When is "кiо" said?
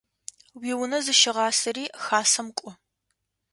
2.57-2.71